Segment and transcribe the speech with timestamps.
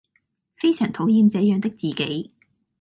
[0.55, 2.31] 非常討厭這樣的自己